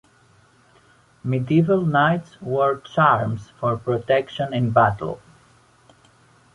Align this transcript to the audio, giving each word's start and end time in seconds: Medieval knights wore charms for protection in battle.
Medieval 1.23 1.81
knights 1.85 2.41
wore 2.41 2.77
charms 2.79 3.51
for 3.59 3.77
protection 3.77 4.51
in 4.51 4.71
battle. 4.71 5.21